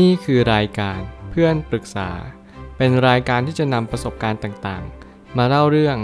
[0.00, 2.10] นี่คือรายการเพื่อนปรึกษา
[2.76, 5.96] เป็นรายการที่จะนำประสบการณ์ต่างๆ มาเล่าเรื่อง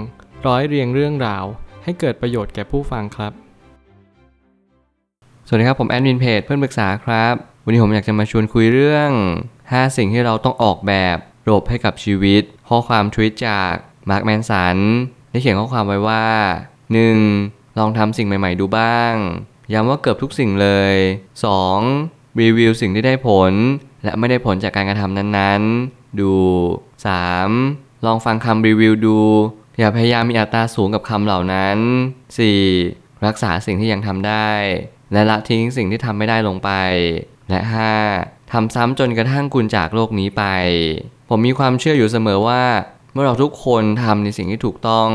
[0.46, 1.44] ร้อยเรียงเรื่องราว
[1.84, 3.32] ให้เกิดประโยชน์แก่ผู้ฟังครับ
[5.46, 9.10] สวัสดีครับผมแอดมินเพจเพื่อนปรึกษาครับ วันนี้ผมอยากจะมาชวนคุยเรื่อง
[9.52, 11.16] 5 สิ่งที่เราต้องออกแบบ
[11.46, 13.72] ระบบให้กับชีวิต ข้อความทวิตจาก
[14.10, 14.76] มาร์คแมนสัน
[15.30, 16.26] ได้เขียนข้อความไว้ว่า
[17.02, 17.78] 1.
[17.78, 19.14] ลองทำสิ่งใหม่ ๆ ดูบ้าง
[19.72, 20.94] ย้ำว่าเกือบทุกสิ่งเลย
[21.58, 22.17] 2.
[22.40, 23.52] รีวิวสิ่งที่ได้ผล
[24.04, 26.34] และไม่ได้ผลจากการกระทำนั้นๆ ดู
[27.20, 28.06] 3.
[28.06, 29.18] ลองฟังคำรีวิวดู
[29.78, 31.78] อย่าพยายามมีอัตราสูงกับคำเหล่านั้น
[32.50, 33.26] 4.
[33.26, 34.50] รักษาสิ่งที่ยังทำได้
[35.12, 36.70] และละทิ้งสิ่งที่ทำไม่ได้ลงไป
[37.50, 37.60] และ
[38.06, 38.52] 5.
[38.52, 40.44] ทำซ้ำจนกระทั่งคุณจากโลกนี้ไป
[41.28, 42.64] ผมมีความเชื่ออยู่เสมอว่า
[43.12, 45.10] เมื่อเราทุกคนทำในสิ่งที่ถูกต้อง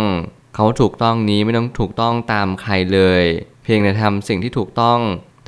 [0.55, 3.23] เขาถูกต้องนี้ไม่ต้องถูกต้องตามใครเลย
[3.63, 4.99] เพียงแต่ทำสิ่งที่ถูกต้อง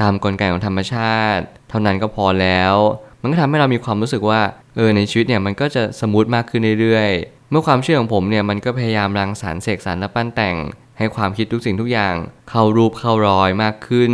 [0.02, 2.76] ตามกลไกของธรรมชาติ เท่านั้นก็พอแล้ว
[3.22, 4.42] มันก็ทำให้เรามีความรู้สึกว่า
[4.76, 10.55] เออในชีวิตเนี่ยมันก็จะสมูทมากขึ้นเรื่อยๆ เมื่อความเชื่อของผมเนี่ยมันก็พยายามรังสรรค์เสกสรรและปั้นแต่ง
[10.98, 12.16] ให้ความคิดทุกสิ่งทุกอย่าง
[12.49, 14.13] เข้ารูปเข้ารอยมากขึ้น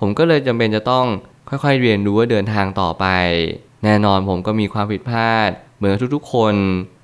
[0.00, 1.06] ผมก็เลยจำเป็นจะต้อง
[1.48, 3.06] ค่อยๆ เรียนรู้ว่าเดินทางต่อไป
[3.84, 6.54] แน่นอนผมก็มีความผิดพลาด เหมือนทุกๆ คน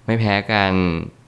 [0.06, 0.72] ไม่แพ้กัน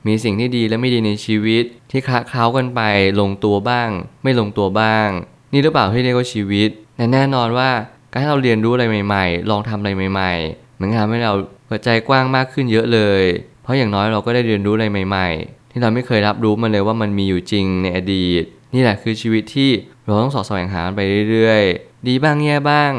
[0.07, 2.81] มีสิ่งที่ดีและไม่ดีในชีวิต ที่คละเคล้ากันไป
[3.21, 3.89] ลงตัวบ้าง
[4.23, 5.09] ไม่ลงตัวบ้าง
[5.53, 7.71] นี่หรือเปล่าที่เรียกว่าชีวิตและแน่นอนว่า
[8.17, 11.33] การที่เราเรียนรู้อะไรใหม่ ๆ ลองทำอะไรใหม่ๆมันทำให้เรา
[11.67, 13.23] เปิดใจกว้างมากขึ้นเยอะเลย
[13.63, 18.45] เพราะอย่างน้อยเราก็ได้เรียนรู้อะไรใหม่ ๆ ที่เราไม่เคยรับรู้มันเลยว่ามันมีอยู่จริงในอดีต
[18.75, 19.71] นี่แหละคือชีวิตที่
[20.05, 21.01] เราต้องสอดแสวงหามันไป
[21.31, 22.93] เรื่อยๆ ดีบ้างแย่บ้าง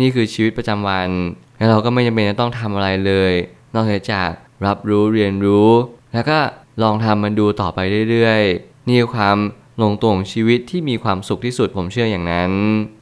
[0.00, 1.08] นี่คือชีวิตประจำวัน
[1.56, 3.32] แล้วเราก็ไม่จำเป็นจะต้องทำอะไรเลย
[3.74, 4.30] นอกจาก
[4.66, 5.70] รับรู้เรียนรู้
[6.14, 6.38] แล้วก็
[6.82, 7.78] ลองทำมันดูต่อไป
[8.10, 9.36] เรื่อยๆ นี่คือความ
[9.82, 12.52] ลงตัวของชีวิตที่มีความสุขที่สุดผมเชื่ออย่างนั้น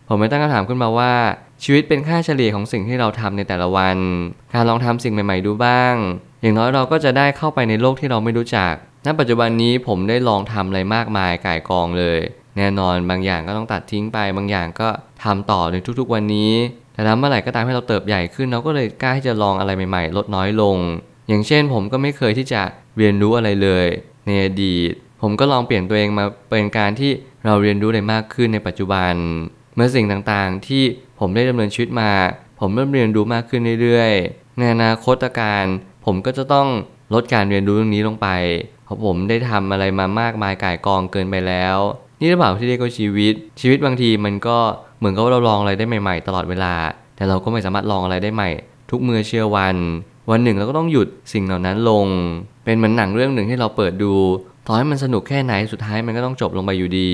[0.09, 1.12] ผมไม่ตั้งคำถามขึ้นมาว่า
[1.65, 3.99] ชีวิตเป็นค่าเฉลี่ยของสิ่งที่เราทำในแต่ละวัน
[4.55, 5.95] การลองทำสิ่งใหม่ ๆ ดูบ้าง
[6.43, 8.73] อย่างน้อยเราก็จะได้เข้าไปในโลกที่เราไม่รู้จัก
[9.07, 12.19] ณ ปัจจุบันนี้ผมได้ลองทำอะไรมากมายก่ายกองเลย
[12.56, 14.89] แน่นอนบางอย่างก็ต้องตัดทิ้งไป บางอย่างก็
[15.25, 16.53] ทำต่อในทุกๆวันนี้
[16.93, 20.77] แต่แล้วเมื่อไหร่ก็ตามให้เราเติบใหญ่ขึ้น เราก็เลยกล้าที่จะลองอะไรใหม่ๆ ลดน้อยลง
[21.28, 22.62] อย่างเช่น ผมก็ไม่เคยที่จะ
[22.99, 23.87] เรียนรู้อะไรเลย
[24.27, 27.11] ในอดีต ผมก็ลองเปลี่ยนตัวเองมาเป็นการที่
[27.47, 29.15] เราเรียนรู้ได้มากขึ้นในปัจจุบัน
[29.75, 30.83] เมื่อสิ่งต่างๆที่
[31.22, 32.10] ผมได้ดำเนินชีวิตมา
[32.60, 35.65] ผมเริ่มเรียนรู้มากขึ้นเรื่อยๆ ในอนาคตการ
[36.05, 36.69] ผมก็จะต้อง
[37.15, 38.28] ลดการเรียนรู้เรื่องนี้ลงไป
[38.84, 41.77] เพราะผมได้ทำอะไรมามากมายก่ายกองเกินไปแล้ว
[42.21, 44.59] นี่หรือเปล่าที่เรียกว่าชีวิต ชีวิตบางทีมันก็
[44.99, 46.75] เหมือนกับเราลองอะไรได้ใหม่ๆ ตลอดเวลา
[47.16, 48.50] แต่เราก็ไม่สามารถลองอะไรได้ใหม่
[48.91, 49.77] ทุกเมื่อเชื่อวัน
[50.31, 52.06] วันหนึ่งเราก็ต้องหยุดสิ่งเหล่านั้นลง
[52.65, 54.15] เป็นเหมือนหนังเรื่องหนึ่งที่เราเปิดดู
[54.66, 57.12] ต่อให้มันสนุกแค่ไหนสุดท้ายมันก็ต้องจบลงไปอยู่ดี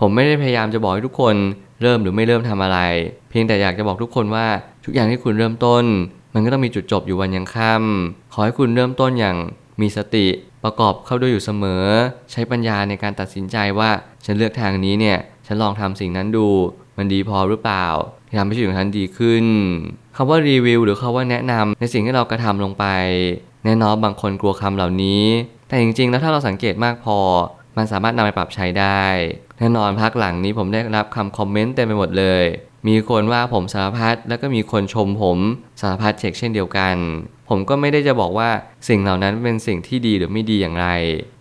[0.00, 1.34] ผมไม่ได้พยายามจะบอกให้ทุกคน
[1.82, 2.78] เริ่มหรือไม่เริ่มทำอะไร
[3.30, 4.46] เพียงแต่อยากจะบอกทุกคนว่า
[4.84, 5.84] ทุกอย่างที่คุณเริ่มต้น
[6.34, 9.36] มันก็ต้องมีจุดจบอยู่วันยังค่ำขอให้คุณเริ่มต้นอย่าง
[9.80, 10.26] มีสติ
[10.64, 11.84] ประกอบเข้าด้วยอยู่เสมอ
[12.32, 13.90] ใช้ปัญญาในการตัดสินใจว่า
[14.24, 16.48] ฉันเลือกทางนี้เนี่ยฉันลองทำสิ่งนั้นดู
[16.96, 17.86] มันดีพอหรือเปล่า
[18.28, 19.44] ที่ทำให้ชีวิตของฉันดีขึ้น
[20.16, 22.84] คำว่ารีวิวหรือคำว่าแนะนำในสิ่งที่เรากระทำลงไป
[23.64, 25.24] แน่นอนบางคนกลัวคำเหล่านี้
[25.68, 27.18] แต่จริงๆ แล้วถ้าเราสังเกตมากพอ
[27.76, 29.02] มันสามารถนำไปปรับใช้ได้
[29.58, 32.44] แน่นอนพักหลังนี้ผมได้รับคำคอมเมนต์เต็มไปหมดเลย
[32.88, 35.38] มีคนว่าผมสารพัดแล้วก็มีคนชมผม
[35.80, 36.96] สารพัดเช็คเช่นเดียวกัน
[37.48, 38.50] ผมก็ไม่ได้จะบอกว่า
[38.88, 40.88] สิ่งเหล่านั้นเป็นสิ่งที่ดีหรือไม่ดีอย่างไร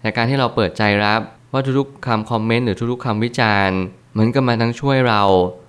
[0.01, 1.21] แต่การที่เราเปิดใจรับ
[1.53, 3.79] ว่าทุกๆคำคอมเมนต์หรือทุกๆคำวิจารณ์
[4.17, 5.23] มันก็มาทั้งช่วยเรา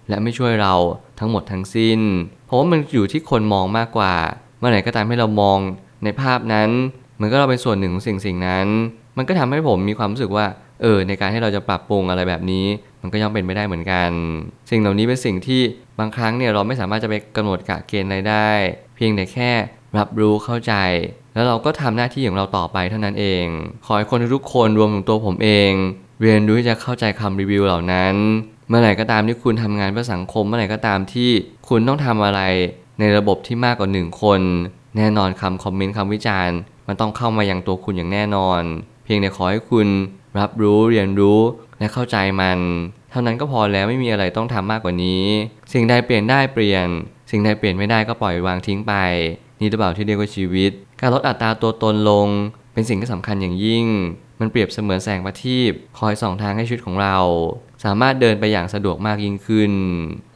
[0.09, 0.75] และไม่ช่วยเรา
[1.19, 2.01] ทั้งหมดทั้งสิ้น
[2.47, 4.15] เพราะว่ามันอยู่ที่คนมองมากกว่า
[4.59, 5.59] เมื่อไหร่ก็ตามให้เรามอง
[6.05, 6.71] ในภาพนั้น
[7.21, 8.67] มันก็เราเป็นส่วนหนึ่งของสิ่งสิ่งนั้น
[9.17, 10.47] มันก็ทำให้ผมมีความรู้สึกว่า
[10.83, 12.67] เออ ในการที่เราจะปรับปรุงอะไรแบบนี้
[13.03, 14.11] มันก็ย่อมเป็นไปได้เหมือนกัน
[14.71, 15.61] สิ่งเหล่านี้เป็นสิ่งที่
[15.99, 18.51] บางครั้งเนี่ยเราไม่สามารถจะไปกำหนดกะเกณฑ์อะไรได้
[18.95, 19.51] เพียงแต่แค่
[19.99, 20.75] รับรู้เข้าใจ
[21.35, 23.45] แล้วเราก็ทำหน้าที่ของเราต่อไปเท่านั้นเอง
[23.87, 25.73] ขอให้คนทุกคนรวมถึงตัวผมเอง
[26.23, 28.15] เรียนรู้ที่จะเข้าใจคำรีวิวเหล่านั้น
[28.69, 31.31] เมื่อไหร่ก็ตามที่คุณทำงานเพื่อสังคม เมื่อไหร่ก็ตามที่
[31.69, 32.41] คุณต้องทำอะไร
[33.01, 34.41] ในระบบที่มากกว่าหนึ่งคน
[34.97, 38.63] แน่นอนคำคอมเมนต์คำวิจารณ์ มันต้องเข้ามาอย่างตัวคุณอย่างแน่นอน
[39.07, 39.89] เพียงแต่ขอให้คุณ
[40.39, 41.41] รับรู้เรียนรู้
[41.79, 42.59] และเข้าใจมัน
[43.11, 45.25] เท่านั้นก็พอแล้วไม่มีอะไรต้องทำมากกว่านี้
[45.73, 46.87] สิ่งใดเปลี่ยนได้เปลี่ยน
[47.31, 48.95] สิ่งใดเปลี่ยนไม่ได้ก็ปล่อยวางทิ้งไป
[49.61, 50.71] นี่หรือเปล่าที่เรียกว่าชีวิต
[51.01, 52.29] การลดอัตราตัวตนลง
[52.73, 53.87] เป็นสิ่งที่สำคัญอย่างยิ่ง
[54.41, 57.17] มันเปรียบเสมือนแสงประทีปคอยส่องทางให้ชีวิตของเรา
[57.85, 59.73] สามารถเดินไปอย่างสะดวกมากยิ่งขึ้น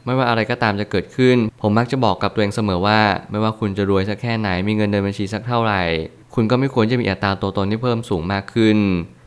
[0.05, 2.99] ไม่ว่าอะไรก็ตามจะเกิดขึ้น ผมมักจะบอกกับตัวเองเสมอว่า
[3.31, 5.83] ไม่ว่าคุณจะรวยสักแค่ไหนมีเงินเดินบัญชีสักเท่าไหร่
[6.33, 8.77] คุณก็ไม่ควรจะมีอัตราตัวตนที่เพิ่มสูงมากขึ้น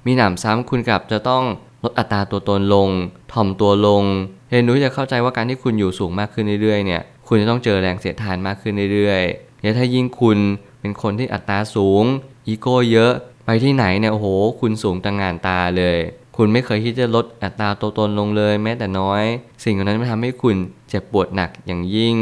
[0.06, 1.44] มีหนำซ้ำคุณกลับจะต้อง
[1.82, 2.88] ลดอัตราตัวตนลง
[3.32, 4.02] ถ่อมตัวลง
[4.50, 10.38] เรียนรู้จะเข้าใจว่าการที่คุณอยู่สูงมากขึ้นเรื่อยๆเนี่ย คุณจะต้องเจอแรงเสียดทานมากขึ้นเรื่อยๆและถ้ายิ่งคุณ
[10.80, 12.04] เป็นคนที่อัตราสูง
[12.46, 13.12] อีโก้เยอะ
[13.46, 14.26] ไปที่ไหนเนี่ยโอ้โห
[14.60, 15.98] คุณสูงต่างงานตาเลย
[16.36, 19.22] คุณไม่เคยที่จะลดอัตราตัวตนลงเลย แม้แต่น้อย
[19.64, 20.56] สิ่งเหล่านั้นมันทำให้คุณ
[20.88, 22.16] เจ็บปวดหนักอย่างยิ่ง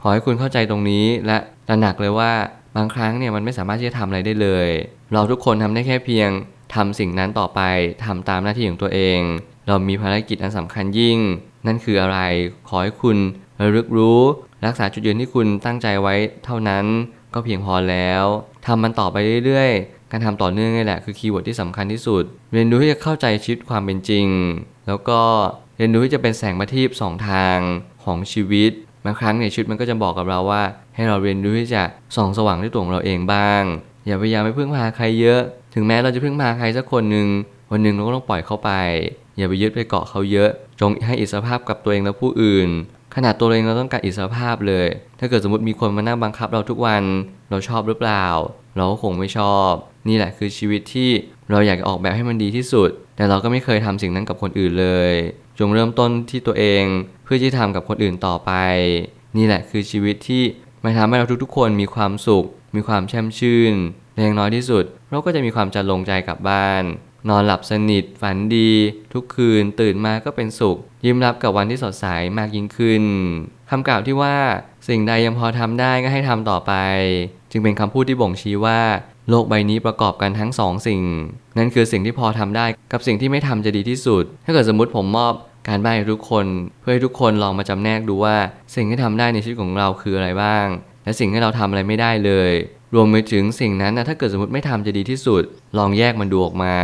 [0.00, 1.38] ขอให้คุณเข้าใจตรงนี้และ
[1.68, 2.32] ตระหนักเลยว่า
[2.76, 4.68] บางครั้งเนี่ยมันไม่สามารถที่จะทำอะไรได้เลย
[5.12, 6.30] เราทุกคนทำได้แค่เพียง
[6.74, 7.60] ทำสิ่งนั้นต่อไป
[8.04, 9.20] ทำตามหน้าที่ของตัวเอง
[9.66, 11.18] เรามีภารกิจอันสำคัญยิ่ง
[11.66, 12.18] นั่นคืออะไร
[12.68, 13.16] ขอให้คุณ
[13.60, 14.20] ระลึกรู้
[14.66, 16.14] รักษาจุดยืนที่คุณตั้งใจไว้
[16.44, 16.84] เท่านั้น
[17.34, 18.24] ก็เพียงพอแล้ว
[18.66, 24.26] ทำมันต่อไปเรื่อยๆ การทำต่อเนื่องนี่แหละคือ keyword ที่สำคัญที่สุด เรียนรู้ที่จะเข้าใจชีวิตความเป็นจริง
[24.86, 25.20] แล้วก็
[25.76, 27.58] เรียนรู้ที่จะเป็นแสงประทีปสองทาง
[28.04, 28.72] ของชีวิต
[29.04, 30.62] บางครั้งเนี่ยชีวิตมันก็จะบอกกับเราว่า
[30.94, 31.82] ให้เราเรียนรู้ที่จะ
[32.16, 33.62] ส่องสว่างด้วยตัวของเราเองบ้าง
[34.06, 35.40] อย่าพยายามไปพึ่งพาใครเยอะ
[35.74, 37.28] ถึงแม้เราจะพึ่งพาใครสักคนหนึ่ง
[37.70, 38.70] วันหนึ่งเราก็ต้องปล่อยเขาไป
[39.36, 40.50] อย่าไปยึดไปเกาะเขาเยอะ
[40.80, 42.68] จงให้อิสรภาพกับตัวเองและผู้อื่น
[43.14, 44.86] ขนาดตัวเองเราต้องการอิสรภาพเลย
[45.18, 47.02] ถ้าเกิดสมมติมีคนมานั่งบังคับเราทุกวัน
[47.50, 48.26] เราชอบหรือเปล่า
[48.76, 49.70] เราก็คงไม่ชอบ
[50.08, 51.10] นี่แหละคือชีวิตที่
[51.50, 52.90] เราอยากจะออกแบบให้มันดีที่สุด
[53.20, 55.12] แต่เราก็ไม่เคยทำสิ่งนั้นกับคนอื่นเลย
[55.58, 56.84] จงเริ่มต้นที่ตัวเอง
[57.24, 58.52] เพื่อที่ทำกับคนอื่นต่อไป
[59.36, 60.42] นี่แหละคือชีวิตที่
[60.84, 62.46] มันทำให้เราทุกๆ คนมีความสุข
[62.76, 63.74] มีความแช่มชื่น
[64.14, 66.82] และอย่างน้อยที่สุด เราก็จะมีความจันลงใจกลับบ้าน
[67.28, 68.70] นอนหลับสนิท ฝันดี
[69.12, 72.06] ทุกคืนตื่นมาก็เป็นสุข ยิ้มรับกับวันที่สดใส
[72.38, 73.04] มากยิ่งขึ้น
[73.70, 74.36] คำกล่าวที่ว่า
[74.88, 76.72] สิ่งใดยังพอทำได้ก็ให้ทำต่อไป
[77.50, 78.80] จึงเป็นคำพูดที่บ่งชี้ว่า
[79.30, 81.00] โลกใบนี้ประกอบกันทั้งสองสิ่ง
[81.58, 85.32] นั่นคือสิ่งที่พอทำได้กับสิ่งที่ไม่ทำจะดีที่สุด ถ้าเกิดสมมติผมมอบ
[85.68, 86.46] การบ้านให้ทุกคน
[86.80, 88.36] เพื่อให้ทุกคนลองมาจำแนกดูว่า
[88.74, 90.66] สิ่งที่ทำได้ในชีวิตของเราคืออะไรบ้าง
[91.04, 92.52] และสิ่งที่เราทำอะไรไม่ได้เลย
[92.94, 95.42] รวมไปถึงสิ่งนั้นนะถ้าเกิดสมมติไม่ทำจะดีที่สุด
[95.78, 96.76] ลองแยกมันดูออกมา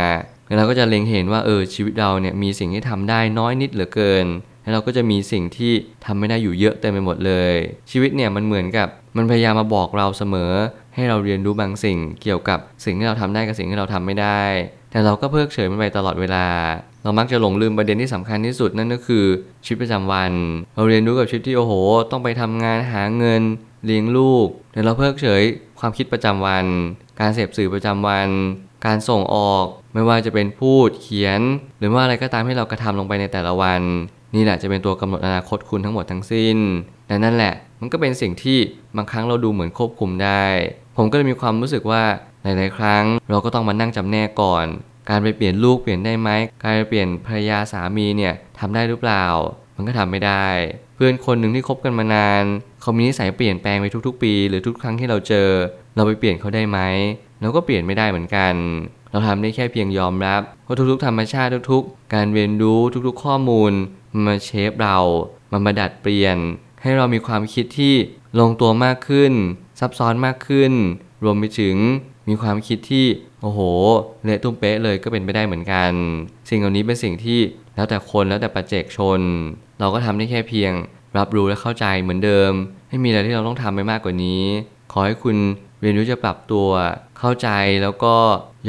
[0.47, 4.25] แล้วเราก็จะเล็งเห็นว่าเออชีวิตเราเนี่ยมีสิ่งที่ทำได้น้อยนิดเหลือเกิน
[4.67, 5.73] แล้วเราก็จะมีสิ่งที่
[6.05, 7.53] ทำไม่ได้อยู่เยอะเต็มไปหมดเลย
[7.91, 8.87] ชีวิตเนี่ยมันเหมือนกับ
[9.17, 10.51] มันพยายามมาบอกเราเสมอ
[10.95, 14.41] ให้เราเรียนรู้บางสิ่งเกี่ยวกับสิ่งที่เราทำได้กับสิ่งที่เราทำไม่ได้
[14.91, 16.47] แต่เราก็เพิกเฉยมันไปตลอดเวลา
[17.03, 19.25] เรามักจะหลงลืมประเด็นที่สำคัญที่สุดนั่นก็คือ
[19.65, 20.31] ชีวิตประจำวัน
[20.75, 21.73] เราเรียนรู้กับชีวิตที่โอ้โห
[22.11, 23.41] ต้องไปทำงานหาเงิน
[23.85, 25.43] เลี้ยงลูกแต่เราเพิกเฉย
[25.79, 26.65] ความคิดประจำวัน
[27.19, 28.29] การเสพสื่อประจำวัน
[28.85, 31.41] การส่งออกไม่ว่าจะเป็นพูดเขียน
[31.79, 33.81] หรือว่าอะไรก็ตามที่เรากระทำลงไปในแต่ละวัน
[34.35, 36.57] นี่แหละจะเป็นตัวกำหนดอนาคตคุณทั้งหมดทั้งสิ้น
[37.07, 38.57] และนั่นแหละ มันก็เป็นสิ่งที่
[38.97, 40.43] บางครั้งเราดูเหมือนควบคุมได้
[40.97, 42.03] ผมก็เลยมีความรู้สึกว่า
[42.43, 44.65] หลาย ๆ ครั้ง เราก็ต้องมานั่งจำแนกก่อน
[45.09, 46.29] การไปเปลี่ยนลูกเปลี่ยนได้ไหม
[46.63, 49.25] การไปเปลี่ยนภรรยาสามีเนี่ยทำได้หรือเปล่า
[49.75, 50.47] มันก็ทำไม่ได้
[50.95, 52.43] เพื่อนคนหนึ่งที่คบกันมานาน
[52.81, 55.49] เขามีนิสัยเปลี่ยนแปลงไปทุก ๆ ปี หรือทุกครั้งที่เราเจอ
[55.95, 56.79] เราไปเปลี่ยนเขาได้ไหม
[57.41, 58.53] เราก็เปลี่ยนไม่ได้เหมือนกัน
[59.11, 63.73] เราทำได้แค่เพียงยอมรับว่าทุกๆ ธรรมชาติทุกๆ การเรียนรู้ทุกๆ ข้อมูล
[64.25, 64.97] มาเชฟเรา
[65.51, 66.37] มันมาดัดเปลี่ยน
[66.81, 67.93] ให้เรามีความคิดที่
[68.39, 69.33] ลงตัวมากขึ้น
[69.79, 70.73] ซับซ้อนมากขึ้น
[71.23, 71.75] รวมไปถึง
[72.27, 73.05] มีความคิดที่
[73.41, 73.59] โอ้โห
[74.23, 75.91] เละตุ้มเป๊ะเลยก็เป็นไปได้เหมือนกัน
[76.49, 77.39] สิ่งเหล่านี้เป็นสิ่งที่
[77.75, 79.19] แล้วแต่คนแล้วแต่ปัจเจกชน
[79.79, 80.71] เราก็ทำได้แค่เพียง
[81.17, 82.51] รับรู้และเข้าใจเหมือนเดิม
[82.89, 84.43] ไม่มีอะไรที่เราต้องทำไปมากกว่านี้
[84.91, 85.37] ขอให้คุณ
[85.81, 86.69] เรียนรู้จะปรับตัว
[87.19, 87.49] เข้าใจ
[87.83, 88.15] แล้วก็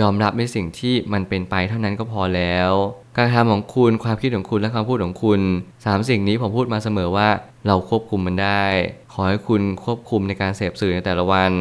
[0.00, 2.70] ยอมรับในสิ่งที่มันเป็นไปเท่านั้นก็พอแล้ว
[3.18, 5.40] การทำของคุณความคิดของคุณและคำพูดของคุณ
[5.84, 7.28] สามสิ่งนี้ผมพูดมาเสมอว่า
[7.66, 8.64] เราควบคุมมันได้
[9.12, 11.52] ขอให้คุณควบคุมในการเสพสื่อในแต่ละวัน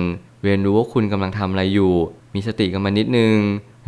[0.43, 1.93] เรียนรู้ว่าคุณกำลังทำอะไรอยู่
[2.35, 3.35] มีสติกับมันนิดนึง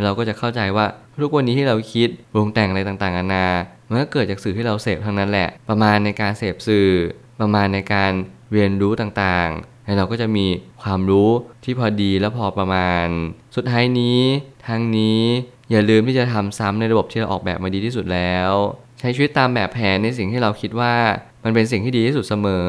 [0.04, 0.86] เราก็จะเข้าใจว่า
[1.24, 3.48] ทุกวันนี้ที่เราคิดปรุงแต่งอะไรต่างๆนานา
[3.88, 6.90] มันก็เกิดจากสื่อที่เราเสพทั้งนั้นแหละ ประมาณในการเสพสื่อ
[7.40, 8.12] ประมาณในการ
[8.54, 10.46] เรียนรู้ต่างๆแล้วเราก็จะมี
[10.84, 11.30] ความรู้
[11.64, 13.08] ที่พอดีและพอประมาณ
[13.56, 14.20] สุดท้ายนี้
[14.68, 15.22] ทั้งนี้
[15.72, 18.52] อย่าลืมที่จะทำซ้ำในระบบที่เราออกแบบมาดีที่สุดแล้ว
[19.00, 20.96] ใช้ชีวิตตามแบบแผนในสิ่งที่เราคิดว่า
[21.44, 22.68] มันเป็นสิ่งที่ดีที่สุดเสมอ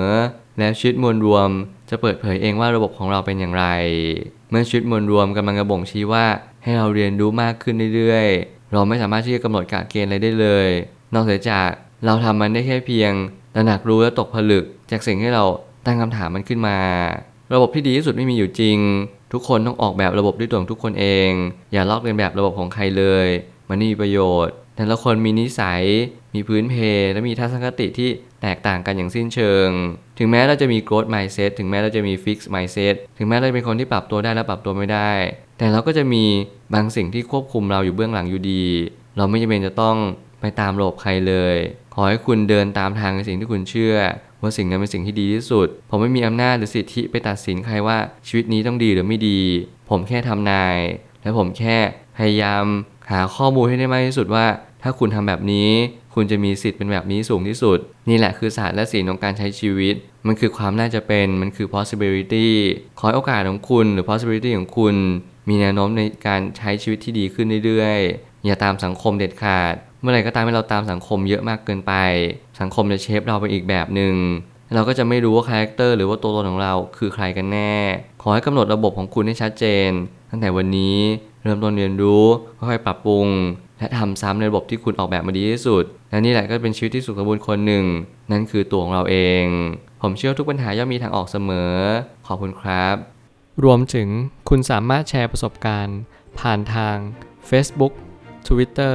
[0.59, 1.51] แล้วชีวิตมวลรวม
[1.91, 3.67] จะเปิดเผยเองว่าระบบของเราเป็นอย่างไร
[4.51, 6.27] เมื่อชีวิตมวลรวมกำลังกระบ่งชี้ว่า
[6.63, 10.69] ให้เราเรียนรู้มากขึ้นเรื่อยๆ เราไม่สามารถที่จะกำหนดกะเกณฑ์อะไรได้เลย
[11.15, 11.69] นอกจาก
[12.05, 13.13] เราทำมันได้แค่เพียง
[13.55, 15.45] ตระหนักรู้และตกผลึก จากสิ่งที่เรา
[15.87, 16.77] ตั้งคำถามมันขึ้นมา
[17.55, 18.79] ระบบที่ดีที่สุดไม่มีอยู่จริง
[19.33, 21.31] ทุกคนต้องออกแบบระบบด้วยตัวของทุกคนเอง
[21.73, 23.27] อย่าลอกเลียนแบบระบบของใครเลย
[23.69, 25.83] มันไม่มีประโยชน์ แต่ละคนมีนิสัย
[26.35, 26.75] มีพื้นเพ
[27.13, 28.09] และมีทัศนคติที่
[28.43, 29.69] แตกต่างกันอย่างสิ้นเชิง
[30.19, 35.11] ถึงแม้เราจะมี growth mindset ถึงแม้เราจะมี fix mindset ถึงแม้เราจะเป็นคนที่ปรับตัวได้และปรับตัวไม่ได้
[35.59, 36.25] แต่เราก็จะมี
[36.75, 38.65] บางสิ่งที่ควบคุมเราอยู่เบื้องหลังอยู่ดี
[39.17, 39.97] เราไม่จำเป็นจะต้อง
[40.41, 41.57] ไปตามระบบใครเลย
[41.95, 43.97] ขอให้คุณเดินตามทางในสิ่งที่คุณเชื่อ
[44.43, 49.41] ว่าสิ่งนั้นเป็นสิ่งที่ดีที่สุด ผมไม่มีอำนาจหรือสิทธิไปตัดสินใครว่าชีวิตนี้ต้องดีหรือไม่ดี
[49.91, 50.77] ผมแค่ทำนาย
[51.23, 51.77] และผมแค่
[52.17, 52.65] พยายาม
[53.11, 54.47] หาข้อมูลให้ได้มากที่สุดว่า
[54.83, 55.71] ถ้าคุณทำแบบนี้
[56.15, 57.79] คุณจะมีสิทธิ์เป็นแบบนี้สูงที่สุด
[58.09, 59.95] นี่แหละคือศาสตร์และศิลของการใช้ชีวิต
[60.27, 62.49] มันคือความน่าจะเป็นมันคือ possibility
[62.99, 64.95] ขอให้โอกาสของคุณหรือ possibility ของคุณ
[65.49, 71.93] มีแนวโน้มในการใช้ชีวิตที่ดีขึ้นเรื่อยๆอย่าตามสังคมเด็ดขาด เมื่อไหร่ก็ตามที่เราตามสังคมเยอะมากเกินไป
[72.61, 74.15] สังคมจะ shape เราไปอีกแบบหนึ่ง
[74.75, 77.75] เราก็จะไม่รู้ว่า character หรือว่าตัวตนของเราคือใครกันแน่
[78.23, 79.91] ขอให้กำหนดระบบของคุณให้ชัดเจน
[80.31, 80.99] ตั้งแต่วันนี้
[81.43, 82.25] เริ่มต้นเรียนรู้
[82.59, 83.27] ค่อยๆปรับปรุง
[83.79, 87.85] และทำซ้ำในระบบที่คุณออกแบบมาดีที่สุดและนี่แหละก็เป็นชีวิตที่สุขสมบูรณ์คนหนึ่ง
[88.31, 89.45] นั่นคือตัวของเราเอง
[90.03, 91.75] ผมเชื่อทุกปัญหาย่อมมีทางออกเสมอ
[92.27, 92.97] ขอบคุณครับ
[93.65, 94.09] รวมถึง
[94.49, 95.99] คุณสามารถแชร์ประสบการณ์
[96.41, 96.97] ผ่านทาง
[97.51, 97.93] Facebook
[98.49, 98.95] Twitter